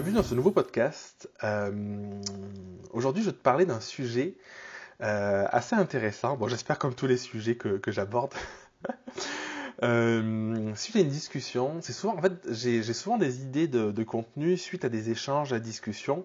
[0.00, 1.28] bienvenue dans ce nouveau podcast.
[1.44, 1.70] Euh,
[2.90, 4.34] Aujourd'hui, je vais te parler d'un sujet
[5.02, 6.38] euh, assez intéressant.
[6.38, 8.32] Bon, j'espère comme tous les sujets que, que j'aborde.
[10.74, 14.56] suite à une discussion, c'est souvent, en fait, j'ai souvent des idées de, de, contenu
[14.56, 16.24] suite à des échanges, à discussions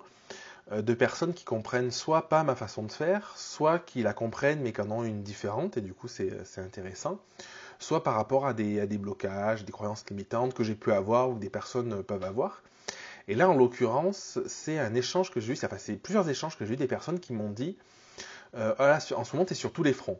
[0.72, 4.62] euh, de personnes qui comprennent soit pas ma façon de faire, soit qui la comprennent
[4.62, 7.20] mais qui en ont une différente, et du coup, c'est intéressant
[7.78, 11.30] soit par rapport à des, à des, blocages, des croyances limitantes que j'ai pu avoir
[11.30, 12.62] ou que des personnes peuvent avoir.
[13.28, 16.66] Et là, en l'occurrence, c'est un échange que j'ai eu, enfin, c'est plusieurs échanges que
[16.66, 17.78] j'ai eu des personnes qui m'ont dit
[18.56, 20.20] euh, en ce moment, tu es sur tous les fronts.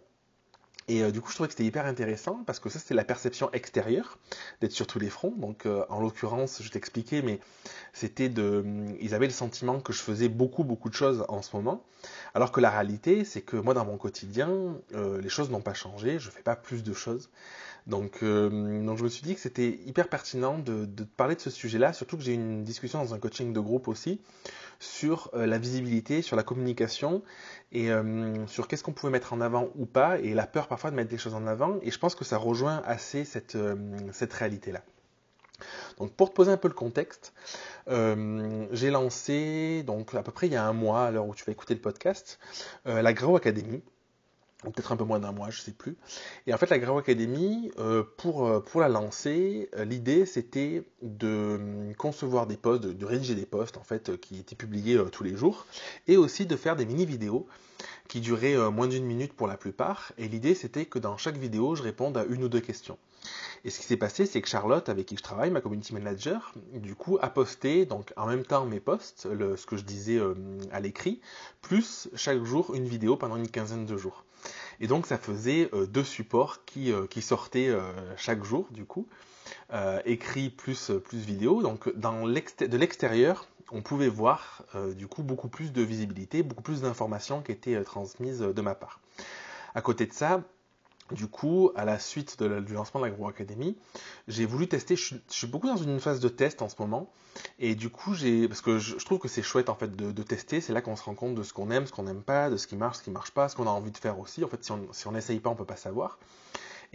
[0.88, 3.04] Et euh, du coup, je trouvais que c'était hyper intéressant parce que ça, c'était la
[3.04, 4.20] perception extérieure
[4.62, 5.34] d'être sur tous les fronts.
[5.38, 7.40] Donc, euh, en l'occurrence, je t'expliquais, mais
[7.94, 8.64] c'était de.
[9.00, 11.84] Ils avaient le sentiment que je faisais beaucoup, beaucoup de choses en ce moment.
[12.36, 16.20] Alors que la réalité, c'est que moi, dans mon quotidien, les choses n'ont pas changé.
[16.20, 17.30] Je fais pas plus de choses.
[17.88, 18.50] Donc, euh,
[18.84, 21.94] donc je me suis dit que c'était hyper pertinent de, de, parler de ce sujet-là,
[21.94, 24.20] surtout que j'ai eu une discussion dans un coaching de groupe aussi
[24.80, 27.22] sur euh, la visibilité, sur la communication
[27.72, 30.90] et euh, sur qu'est-ce qu'on pouvait mettre en avant ou pas et la peur parfois
[30.90, 31.78] de mettre des choses en avant.
[31.84, 33.76] Et je pense que ça rejoint assez cette, euh,
[34.12, 34.82] cette réalité-là.
[35.98, 37.34] Donc pour te poser un peu le contexte,
[37.88, 41.36] euh, j'ai lancé donc à peu près il y a un mois à l'heure où
[41.36, 42.40] tu vas écouter le podcast,
[42.88, 43.82] euh, la Grow Academy
[44.72, 45.96] peut-être un peu moins d'un mois, je sais plus.
[46.48, 50.84] Et en fait, la Grau Academy, euh, pour, euh, pour la lancer, euh, l'idée c'était
[51.02, 55.24] de concevoir des posts, de, de, rédiger des posts en fait qui étaient publiés tous
[55.24, 55.66] les jours,
[56.08, 57.48] et aussi de faire des mini-vidéos
[58.08, 60.14] qui duraient moins d'une minute pour la plupart.
[60.18, 62.98] Et l'idée c'était que dans chaque vidéo, je réponde à une ou deux questions.
[63.64, 66.54] Et ce qui s'est passé, c'est que Charlotte, avec qui je travaille, ma community manager,
[66.74, 70.36] du coup, a posté donc en même temps mes posts, ce que je disais euh,
[70.72, 71.20] à l'écrit,
[71.62, 74.24] plus chaque jour une vidéo pendant une quinzaine de jours.
[74.80, 77.76] Et donc ça faisait euh, deux supports qui, euh, sortaient
[78.18, 79.08] chaque jour, du coup,
[80.06, 81.64] écrit plus, plus vidéo.
[81.64, 84.64] Donc de l'extérieur, on pouvait voir
[84.96, 89.00] du coup beaucoup plus de visibilité, beaucoup plus d'informations qui étaient transmises de ma part.
[89.74, 90.44] À côté de ça,
[91.12, 93.78] du coup, à la suite du lancement de l'Agro Academy,
[94.28, 94.96] j'ai voulu tester.
[94.96, 97.12] Je, suis beaucoup dans une phase de test en ce moment,
[97.60, 100.62] et du coup, j'ai parce que je, trouve que c'est chouette en fait de, tester.
[100.62, 102.58] C'est là qu'on se rend compte de ce qu'on aime, ce qu'on n'aime pas, de
[102.58, 104.44] ce qui marche, ce qui marche pas, ce qu'on a envie de faire aussi.
[104.44, 106.18] En fait, si on si n'essaye pas, on peut pas savoir.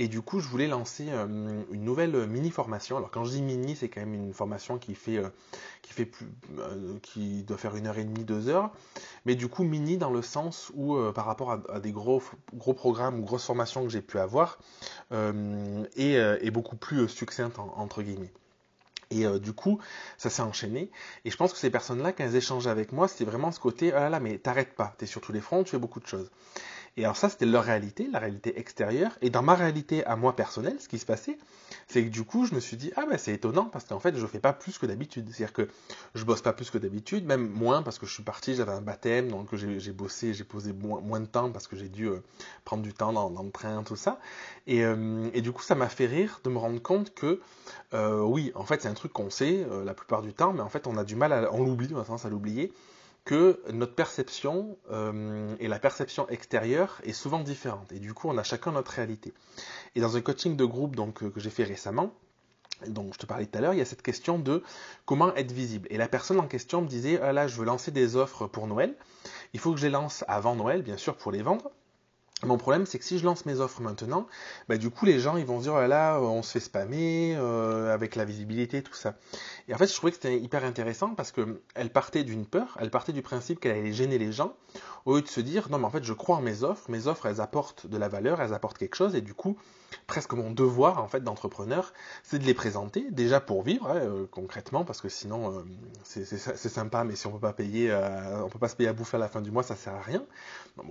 [0.00, 1.27] Et du coup, je voulais lancer euh,
[1.71, 2.97] une nouvelle mini formation.
[2.97, 5.28] Alors quand je dis mini, c'est quand même une formation qui fait euh,
[5.83, 6.27] qui fait plus,
[6.59, 8.71] euh, qui doit faire une heure et demie, deux heures.
[9.27, 12.22] Mais du coup, mini dans le sens où par rapport à, des gros
[12.55, 14.59] gros programmes ou grosses formations que j'ai pu avoir,
[15.12, 18.32] est, beaucoup plus succincte en, entre guillemets.
[19.11, 19.81] Et euh, du coup,
[20.19, 20.91] ça s'est enchaîné.
[21.25, 23.93] Et je pense que ces personnes-là, quand elles échangeaient avec moi, c'était vraiment ce côté,
[23.93, 26.06] ah là là, mais t'arrêtes pas, t'es sur tous les fronts, tu fais beaucoup de
[26.06, 26.31] choses.
[26.97, 29.12] Et alors ça, c'était leur réalité, la réalité extérieure.
[29.23, 31.39] Et dans ma réalité à moi personnelle, ce qui se passait,
[31.87, 34.17] c'est que du coup, je me suis dit, ah ben c'est étonnant parce qu'en fait,
[34.17, 35.29] je fais pas plus que d'habitude.
[35.29, 35.69] C'est-à-dire que
[36.15, 38.81] je bosse pas plus que d'habitude, même moins parce que je suis parti, j'avais un
[38.81, 42.23] baptême, donc j'ai bossé, j'ai posé moins, de temps parce que j'ai dû euh,
[42.65, 44.19] prendre du temps dans, dans, le train, tout ça.
[44.67, 47.41] Et, euh, et du coup, ça m'a fait rire de me rendre compte que,
[47.95, 50.69] euh, oui, en fait, c'est un truc qu'on sait la plupart du temps, mais en
[50.69, 52.73] fait, on a du mal à, on l'oublie, on a à l'oublier
[53.25, 57.92] que notre perception euh, et la perception extérieure est souvent différente.
[57.92, 59.32] Et du coup, on a chacun notre réalité.
[59.94, 62.12] Et dans un coaching de groupe donc, que j'ai fait récemment,
[62.86, 64.62] donc je te parlais tout à l'heure, il y a cette question de
[65.04, 65.86] comment être visible.
[65.91, 68.66] Et la personne en question me disait, ah là, je veux lancer des offres pour
[68.66, 68.94] Noël.
[69.52, 71.70] Il faut que je les lance avant Noël, bien sûr, pour les vendre.
[72.43, 74.27] Mon problème, c'est que si je lance mes offres maintenant,
[74.69, 76.61] bah, du coup, les gens, ils vont se dire, oh là là, on se fait
[76.61, 79.15] spammer, euh, avec la visibilité, tout ça.
[79.69, 82.79] Et en fait, je trouvais que c'était hyper intéressant parce que elle partait d'une peur,
[82.81, 84.55] elle partait du principe qu'elle allait gêner les gens,
[85.06, 87.06] au lieu de se dire, non, mais en fait, je crois en mes offres, mes
[87.06, 89.56] offres, elles apportent de la valeur, elles apportent quelque chose, et du coup,
[90.06, 94.27] presque mon devoir, en fait, d'entrepreneur, c'est de les présenter, déjà pour vivre, hein, euh,
[94.31, 95.62] concrètement, parce que sinon, euh,
[96.05, 98.93] c'est sympa, mais si on peut pas payer, euh, on peut pas se payer à
[98.93, 100.22] bouffer à la fin du mois, ça sert à rien.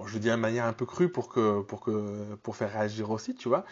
[0.05, 3.11] Je le dis de manière un peu crue pour que, pour que, pour faire réagir
[3.11, 3.65] aussi, tu vois.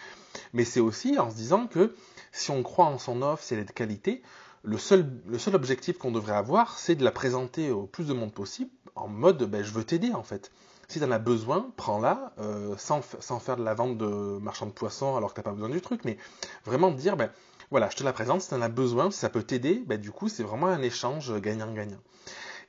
[0.54, 1.96] Mais c'est aussi en se disant que
[2.32, 4.22] si on croit en son offre, si elle est de qualité,
[4.64, 8.14] le seul, le seul objectif qu'on devrait avoir, c'est de la présenter au plus de
[8.14, 10.52] monde possible en mode ben, je veux t'aider en fait.
[10.88, 14.66] Si tu en as besoin, prends-la, euh, sans, sans, faire de la vente de marchand
[14.66, 16.18] de poissons alors que tu pas besoin du truc, mais
[16.66, 17.30] vraiment dire ben,
[17.72, 20.12] voilà, je te la présente, si tu as besoin, si ça peut t'aider, ben, du
[20.12, 22.00] coup c'est vraiment un échange gagnant-gagnant.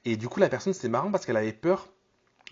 [0.04, 1.88] Et du coup la personne c'était marrant parce qu'elle avait peur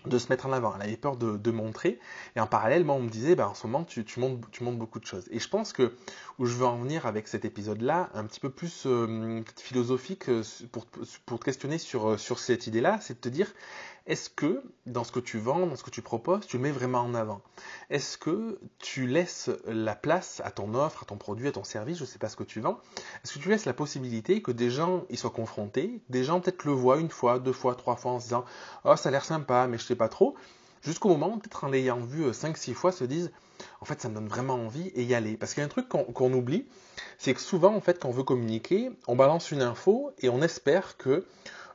[0.05, 1.99] de se mettre en avant, elle avait peur de, de, montrer,
[2.35, 4.63] et en parallèle, moi on me disait, bah, en ce moment tu, tu, montres, tu
[4.63, 5.27] beaucoup de choses.
[5.31, 5.93] Et je pense que
[6.39, 10.43] où je veux en venir avec cet épisode-là, un petit peu plus euh, philosophique, euh,
[10.71, 10.85] pour,
[11.25, 13.51] pour te questionner sur, sur cette idée-là, c'est de te dire,
[14.07, 17.01] est-ce que dans ce que tu vends, dans ce que tu proposes, tu mets vraiment
[17.01, 17.41] en avant?
[17.89, 21.97] Est-ce que tu laisses la place à ton offre, à ton produit, à ton service,
[21.97, 22.79] je ne sais pas ce que tu vends.
[23.23, 26.65] Est-ce que tu laisses la possibilité que des gens y soient confrontés, des gens peut-être
[26.65, 28.45] le voient une fois, deux fois, trois fois en se disant
[28.85, 30.35] Oh, ça a l'air sympa, mais je ne sais pas trop
[30.87, 33.31] jusqu'au moment, peut-être en l'ayant vu 5-6 euh, fois, se disent
[33.81, 35.37] en fait ça me donne vraiment envie et y aller.
[35.37, 36.65] Parce qu'il y a un truc qu'on oublie,
[37.17, 40.41] c'est que souvent en fait quand on veut communiquer, on balance une info et on
[40.41, 41.25] espère que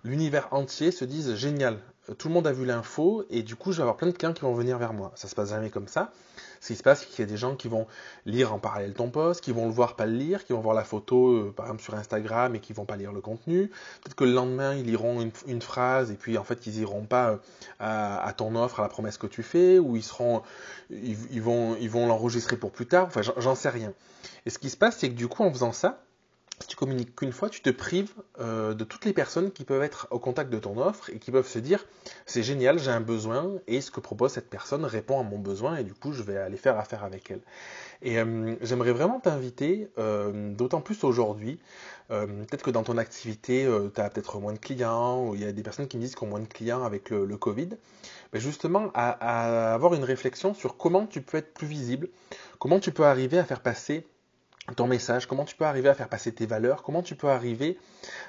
[0.05, 1.79] l'univers entier se dise génial,
[2.19, 4.33] tout le monde a vu l'info et du coup je vais avoir plein de clients
[4.33, 5.13] qui vont venir vers moi.
[5.15, 6.13] Ça se passe jamais comme ça.
[6.61, 7.89] Ce qui se passe, c'est qu'il y a des gens qui vont
[8.25, 10.77] lire en parallèle ton post, qui vont le voir, pas le lire, qui vont voir
[10.77, 13.67] la photo, euh, par exemple sur Instagram, et qui vont pas lire le contenu.
[13.67, 17.31] Peut-être que le lendemain, ils liront une, phrase, et puis en fait, ils iront pas
[17.31, 17.37] euh,
[17.81, 20.43] à, ton offre, à la promesse que tu fais, ou ils seront,
[20.91, 23.07] ils, vont, ils vont l'enregistrer pour plus tard.
[23.07, 23.93] Enfin, j'en sais rien.
[24.47, 26.05] Et ce qui se passe, c'est que du coup, en faisant ça,
[26.67, 30.09] tu communiques qu'une fois, tu te prives euh, de toutes les personnes qui peuvent être
[30.11, 31.85] au contact de ton offre et qui peuvent se dire
[32.27, 35.77] c'est génial, j'ai un besoin et ce que propose cette personne répond à mon besoin
[35.77, 37.41] et du coup je vais aller faire affaire avec elle.
[38.03, 41.59] Et euh, j'aimerais vraiment t'inviter, euh, d'autant plus aujourd'hui,
[42.09, 45.53] peut-être que dans ton activité, tu as peut-être moins de clients, ou il y a
[45.53, 47.71] des personnes qui me disent qu'ils ont moins de clients avec le, Covid,
[48.35, 52.11] mais justement à avoir une réflexion sur comment tu peux être plus visible,
[52.59, 54.05] comment tu peux arriver à faire passer
[54.75, 57.79] ton message, comment tu peux arriver à faire passer tes valeurs, comment tu peux arriver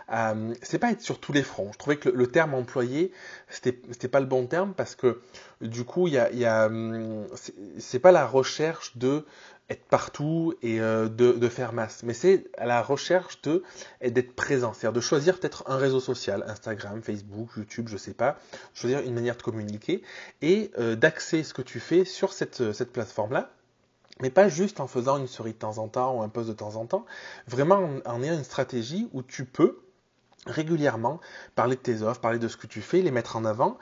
[0.07, 0.35] à...
[0.61, 1.69] C'est pas être sur tous les fronts.
[1.73, 3.11] Je trouvais que le, terme employé,
[3.49, 3.73] c'était,
[4.07, 5.21] pas le bon terme parce que
[5.61, 6.69] du coup, il y a, a
[7.77, 9.25] c'est, pas la recherche de
[9.69, 13.63] être partout et euh, de, faire masse, mais c'est la recherche de
[14.01, 18.37] d'être présent, c'est-à-dire de choisir peut-être un réseau social, Instagram, Facebook, YouTube, je sais pas,
[18.73, 20.03] choisir une manière de communiquer
[20.41, 23.51] et euh, d'axer ce que tu fais sur cette plateforme-là
[24.21, 26.53] mais pas juste en faisant une souris de temps en temps ou un post de
[26.53, 27.05] temps en temps,
[27.47, 29.79] vraiment en, ayant une stratégie où tu peux
[30.45, 31.19] régulièrement
[31.55, 33.77] parler de tes offres, parler de ce que tu fais, les mettre en avant,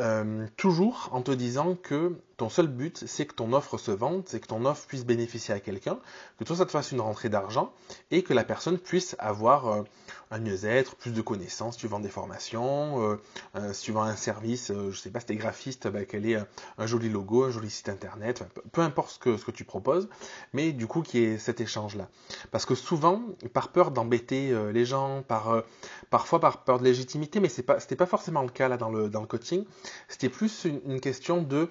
[0.00, 4.22] euh, toujours en te disant que ton seul but, c'est que ton offre se vende,
[4.26, 5.98] c'est que ton offre puisse bénéficier à quelqu'un,
[6.38, 7.72] que toi, ça te fasse une rentrée d'argent
[8.12, 9.82] et que la personne puisse avoir euh,
[10.30, 11.74] un mieux-être, plus de connaissances.
[11.74, 13.20] Si tu vends des formations, euh,
[13.56, 16.38] euh, tu vends un service, je sais pas, si tu es graphiste, bah, qu'elle ait
[16.78, 20.08] un joli logo, un joli site internet, peu, importe ce que, ce que tu proposes,
[20.52, 22.08] mais du coup, qui est cet échange-là.
[22.52, 23.20] Parce que souvent,
[23.52, 25.64] par peur d'embêter les gens, par,
[26.10, 29.08] parfois par peur de légitimité, mais ce n'était pas, forcément le cas là dans le,
[29.08, 29.64] dans le coaching,
[30.08, 31.70] c'était plus une question de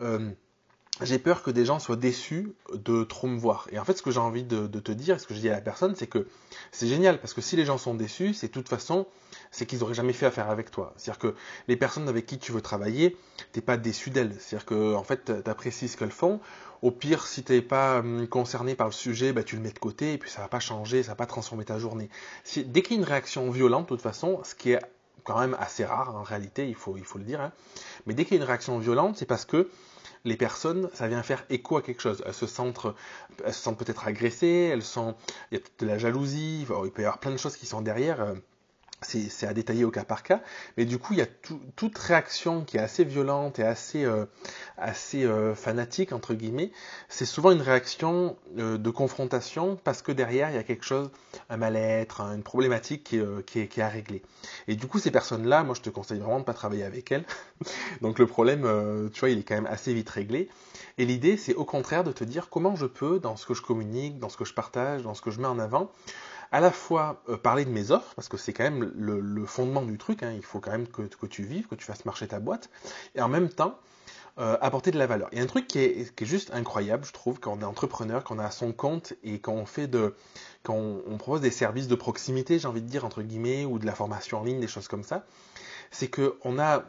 [0.00, 0.30] euh,
[1.02, 3.68] j'ai peur que des gens soient déçus de trop me voir.
[3.70, 5.52] Et en fait, ce que j'ai envie de, te dire, ce que je dis à
[5.52, 6.26] la personne, c'est que
[6.72, 9.06] c'est génial, parce que si les gens sont déçus, c'est de toute façon,
[9.50, 10.94] c'est qu'ils n'auraient jamais fait affaire avec toi.
[10.96, 11.34] C'est-à-dire que
[11.68, 13.16] les personnes avec qui tu veux travailler,
[13.52, 14.34] t'es pas déçu d'elles.
[14.38, 16.40] C'est-à-dire que, en fait, apprécies ce qu'elles font.
[16.82, 19.72] Au pire, si tu n'es pas hum, concerné par le sujet, bah, tu le mets
[19.72, 22.08] de côté, et puis ça va pas changer, ça va pas transformer ta journée.
[22.56, 24.80] dès qu'il y a une réaction violente, de toute façon, ce qui est
[25.24, 27.52] quand même assez rare en réalité, il faut, il faut le dire, hein,
[28.06, 29.68] mais dès qu'il y a une réaction violente, c'est parce que
[30.24, 32.22] les personnes, ça vient faire écho à quelque chose.
[32.26, 32.86] Elles se sentent,
[33.44, 35.14] elles se peut-être agressées, elles sont,
[35.50, 37.66] il y a peut-être de la jalousie, il peut y avoir plein de choses qui
[37.66, 38.34] sont derrière.
[39.02, 40.40] Euh, c'est à détailler au cas par cas,
[40.76, 41.26] mais du coup, il y a
[41.76, 44.24] toute réaction qui est assez violente et assez, euh,
[44.78, 46.70] assez euh, fanatique, entre guillemets,
[47.08, 51.10] c'est souvent une réaction euh, de confrontation parce que derrière, il y a quelque chose,
[51.50, 54.22] un mal-être, une problématique qui, qui, est, qui, est, à régler.
[54.68, 57.24] Et du coup, ces personnes-là, moi, je te conseille vraiment de pas travailler avec elles.
[58.00, 60.48] Donc le problème, tu vois, il est quand même assez vite réglé.
[60.98, 63.62] Et l'idée, c'est au contraire de te dire comment je peux, dans ce que je
[63.62, 65.92] communique, dans ce que je partage, dans ce que je mets en avant,
[66.52, 69.82] à la fois euh, parler de mes offres, parce que c'est quand même le, fondement
[69.82, 72.40] du truc, hein, il faut quand même que, tu vives, que tu fasses marcher ta
[72.40, 72.70] boîte,
[73.14, 73.78] et en même temps
[74.38, 75.28] euh, apporter de la valeur.
[75.32, 78.22] Il y a un truc qui est, juste incroyable, je trouve, quand on est entrepreneur,
[78.22, 80.14] quand on a son compte et quand on fait de,
[80.62, 83.86] quand on, propose des services de proximité, j'ai envie de dire entre guillemets, ou de
[83.86, 85.24] la formation en ligne, des choses comme ça,
[85.90, 86.84] c'est que on a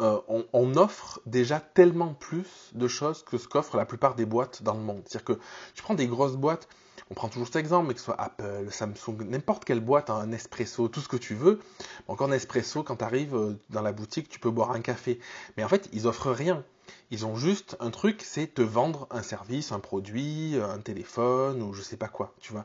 [0.00, 0.20] euh,
[0.52, 4.74] on, offre déjà tellement plus de choses que ce qu'offrent la plupart des boîtes dans
[4.74, 5.02] le monde.
[5.06, 5.40] C'est-à-dire que
[5.74, 6.68] tu prends des grosses boîtes,
[7.10, 10.32] on prend toujours cet exemple, mais que ce soit Apple, Samsung, n'importe quelle boîte, un
[10.32, 11.60] espresso, tout ce que tu veux.
[12.08, 15.20] Encore un espresso, quand tu arrives euh, dans la boutique, tu peux boire un café.
[15.56, 16.64] Mais en fait, ils offrent rien.
[17.10, 21.72] Ils ont juste un truc, c'est te vendre un service, un produit, un téléphone ou
[21.72, 22.64] je sais pas quoi, tu vois.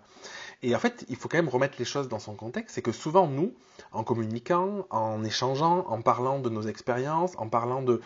[0.64, 2.76] Et en fait, il faut quand même remettre les choses dans son contexte.
[2.76, 3.54] C'est que souvent, nous,
[3.92, 8.02] en communiquant, en échangeant, en parlant de nos expériences, en parlant de,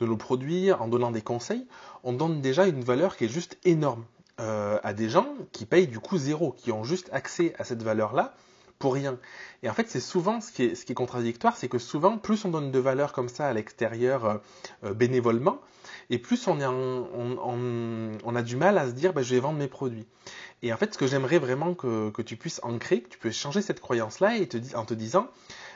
[0.00, 1.66] nos produits, en donnant des conseils,
[2.04, 4.04] on donne déjà une valeur qui est juste énorme.
[4.40, 7.82] Euh, à des gens qui payent du coup zéro, qui ont juste accès à cette
[7.82, 8.34] valeur-là
[8.78, 9.18] pour rien.
[9.62, 12.18] Et en fait, c'est souvent ce qui est, ce qui est contradictoire, c'est que souvent,
[12.18, 14.36] plus on donne de valeur comme ça à l'extérieur euh,
[14.84, 15.60] euh, bénévolement,
[16.10, 19.40] et plus on, est on, on, a du mal à se dire, bah, je vais
[19.40, 20.06] vendre mes produits.
[20.62, 23.36] Et en fait, ce que j'aimerais vraiment que, que, tu puisses ancrer, que tu puisses
[23.36, 25.28] changer cette croyance-là et te, en te disant,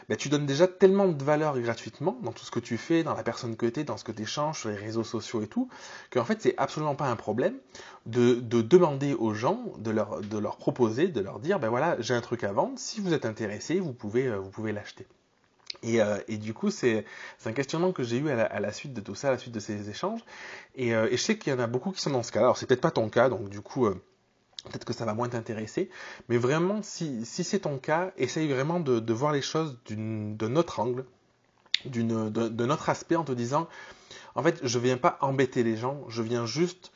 [0.09, 3.14] ben, tu donnes déjà tellement de valeur gratuitement dans tout ce que tu fais, dans
[3.14, 5.47] la personne que tu es, dans ce que tu échanges sur les réseaux sociaux et
[5.47, 5.68] tout,
[6.11, 7.54] qu'en fait, c'est absolument pas un problème
[8.06, 12.14] de, demander aux gens, de leur, de leur proposer, de leur dire, ben voilà, j'ai
[12.14, 15.06] un truc à vendre, si vous êtes intéressé, vous pouvez, euh, vous pouvez l'acheter.
[15.85, 17.04] Euh, et, du coup, c'est
[17.44, 19.61] un questionnement que j'ai eu à la, suite de tout ça, à la suite de
[19.61, 20.21] ces échanges.
[20.76, 22.40] Et, euh, je sais qu'il y en a beaucoup qui sont dans ce cas.
[22.40, 23.88] Alors, c'est peut-être pas ton cas, donc du coup,
[24.64, 25.90] peut-être que ça va moins t'intéresser.
[26.28, 31.04] Mais vraiment, si, c'est ton cas, essaye vraiment de, voir les choses de notre angle,
[31.85, 33.69] de, de notre aspect, en te disant,
[34.35, 36.92] en fait, je viens pas embêter les gens, je viens juste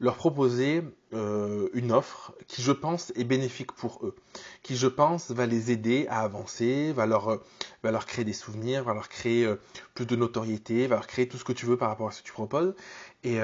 [0.00, 0.82] leur proposer
[1.14, 4.14] euh, une offre qui, je pense, est bénéfique pour eux,
[4.62, 7.36] qui, je pense, va les aider à avancer, va leur, euh,
[7.82, 9.56] va leur créer des souvenirs, va leur créer euh,
[9.94, 12.20] plus de notoriété, va leur créer tout ce que tu veux par rapport à ce
[12.20, 12.74] que tu proposes.
[13.24, 13.40] Et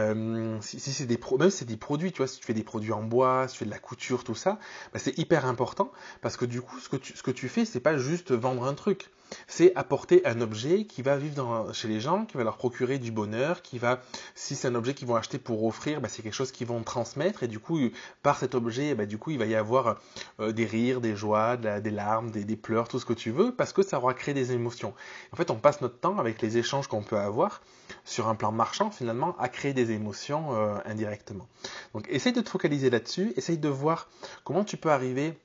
[0.61, 2.92] si, c'est des même si c'est des produits, tu vois, si tu fais des produits
[2.92, 4.61] en bois, si tu fais de la couture, tout ça,
[4.92, 5.90] bah, c'est hyper important
[6.23, 8.64] parce que du coup, ce que tu, ce que tu fais, c'est pas juste vendre
[8.64, 9.11] un truc
[9.47, 13.11] c'est apporter un objet qui va vivre chez les gens, qui va leur procurer du
[13.11, 14.02] bonheur, qui va,
[14.35, 16.83] si c'est un objet qu'ils vont acheter pour offrir, bah, c'est quelque chose qu'ils vont
[16.83, 17.78] transmettre et du coup,
[18.25, 20.00] par cet objet, bah, du coup, il va y avoir
[20.40, 23.73] euh, des rires, des joies, des larmes, des, pleurs, tout ce que tu veux, parce
[23.73, 24.92] que ça aura créé des émotions.
[25.32, 27.62] En fait, on passe notre temps avec les échanges qu'on peut avoir
[28.04, 31.46] sur un plan marchand, finalement, à créer des émotions euh, indirectement.
[31.94, 34.08] Donc, essaye de te focaliser là-dessus, essaye de voir
[34.42, 35.38] comment tu peux arriver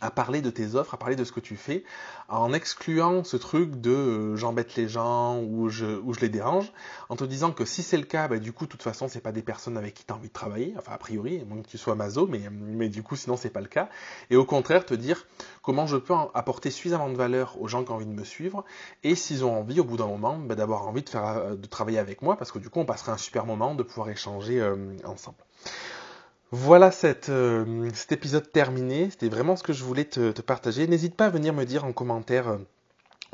[0.00, 1.84] à parler de tes offres, à parler de ce que tu fais,
[2.28, 6.72] en excluant ce truc de euh, j'embête les gens ou je, les dérange,
[7.08, 9.20] en te disant que si c'est le cas, bah, du coup, de toute façon, c'est
[9.20, 11.68] pas des personnes avec qui tu as envie de travailler, enfin, a priori, moins que
[11.68, 13.88] tu sois maso, mais, mais du coup, sinon, c'est pas le cas.
[14.30, 15.26] Et au contraire, te dire
[15.62, 18.64] comment je peux apporter suffisamment de valeur aux gens qui ont envie de me suivre,
[19.02, 22.22] et s'ils ont envie, au bout d'un moment, bah, d'avoir envie de, euh, travailler avec
[22.22, 25.38] moi, parce que du coup, on passera un super moment de pouvoir échanger euh, ensemble.
[26.50, 29.10] Voilà euh, cet épisode terminé.
[29.10, 30.86] C'était vraiment ce que je voulais te, partager.
[30.86, 32.56] N'hésite pas à venir me dire en commentaire euh,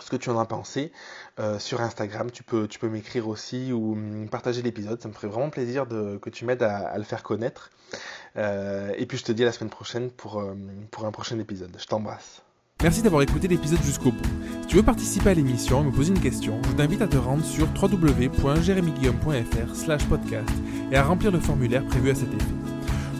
[0.00, 0.90] ce que tu en as pensé
[1.38, 2.33] euh, sur Instagram.
[2.33, 3.97] Tu peux, m'écrire aussi ou
[4.33, 5.00] partager l'épisode.
[5.00, 7.71] Ça me ferait vraiment plaisir que tu m'aides à, le faire connaître.
[8.37, 11.76] et puis je te dis à la semaine prochaine pour, un prochain épisode.
[11.78, 12.42] Je t'embrasse.
[12.83, 14.25] Merci d'avoir écouté l'épisode jusqu'au bout.
[14.62, 17.44] Si tu veux participer à l'émission me poser une question, je t'invite à te rendre
[17.44, 20.50] sur www.jeremyguillaume.fr slash podcast
[20.90, 22.63] et à remplir le formulaire prévu à cet effet.